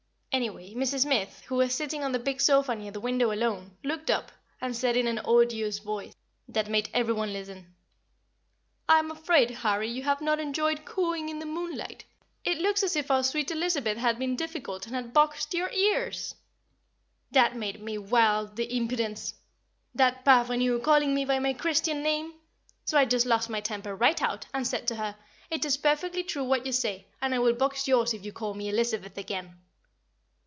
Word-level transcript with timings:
Anyway, 0.33 0.73
Mrs. 0.73 0.99
Smith, 1.01 1.43
who 1.47 1.55
was 1.55 1.75
sitting 1.75 2.05
on 2.05 2.13
the 2.13 2.17
big 2.19 2.39
sofa 2.39 2.73
near 2.73 2.91
the 2.91 3.01
window 3.01 3.33
alone, 3.33 3.75
looked 3.83 4.09
up, 4.09 4.31
and 4.61 4.73
said 4.73 4.95
in 4.95 5.05
an 5.05 5.19
odious 5.25 5.79
voice, 5.79 6.13
that 6.47 6.69
made 6.69 6.89
every 6.93 7.13
one 7.13 7.33
listen, 7.33 7.75
"I 8.87 8.99
am 8.99 9.11
afraid, 9.11 9.51
Harry, 9.51 9.89
you 9.89 10.03
have 10.03 10.21
not 10.21 10.39
enjoyed 10.39 10.85
cooing 10.85 11.27
in 11.27 11.39
the 11.39 11.45
moonlight; 11.45 12.05
it 12.45 12.59
looks 12.59 12.81
as 12.81 12.95
if 12.95 13.11
our 13.11 13.23
sweet 13.25 13.51
Elizabeth 13.51 13.97
had 13.97 14.17
been 14.17 14.37
difficult, 14.37 14.87
and 14.87 14.95
had 14.95 15.11
boxed 15.11 15.53
your 15.53 15.69
ears!" 15.71 16.33
That 17.31 17.57
made 17.57 17.81
me 17.83 17.97
wild, 17.97 18.55
the 18.55 18.73
impudence! 18.73 19.33
That 19.93 20.23
parvenue 20.23 20.79
calling 20.79 21.13
me 21.13 21.25
by 21.25 21.39
my 21.39 21.51
Christian 21.51 22.01
name! 22.03 22.33
So 22.85 22.97
I 22.97 23.03
just 23.03 23.25
lost 23.25 23.49
my 23.49 23.59
temper 23.59 23.93
right 23.97 24.21
out, 24.21 24.45
and 24.53 24.65
said 24.65 24.87
to 24.87 24.95
her, 24.95 25.17
"It 25.49 25.65
is 25.65 25.75
perfectly 25.75 26.23
true 26.23 26.45
what 26.45 26.65
you 26.65 26.71
say, 26.71 27.07
and 27.21 27.35
I 27.35 27.39
will 27.39 27.51
box 27.53 27.85
yours 27.85 28.13
if 28.13 28.23
you 28.23 28.31
call 28.31 28.53
me 28.53 28.69
'Elizabeth' 28.69 29.17
again!" 29.17 29.57